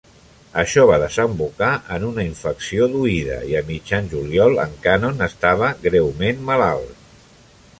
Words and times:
Això 0.59 0.83
va 0.91 0.95
desembocar 1.01 1.67
en 1.97 2.05
una 2.07 2.25
infecció 2.29 2.87
d'oïda 2.93 3.37
i, 3.51 3.53
a 3.59 3.61
mitjan 3.67 4.09
juliol, 4.15 4.57
en 4.65 4.73
Cannon 4.87 5.23
estava 5.27 5.71
greument 5.85 6.43
malalt. 6.49 7.09